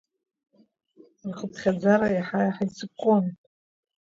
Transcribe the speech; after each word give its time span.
Рхыԥхьаӡара 1.29 2.07
иаҳа-иаҳа 2.11 2.63
иҵыкәкәон. 2.67 3.25